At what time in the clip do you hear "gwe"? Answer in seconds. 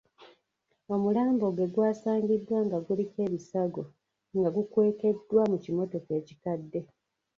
1.55-1.67